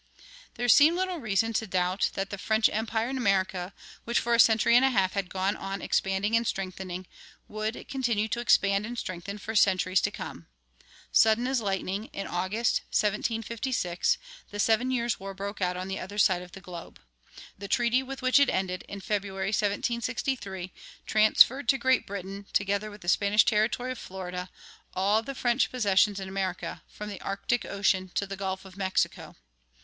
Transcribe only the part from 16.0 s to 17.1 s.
side of the globe.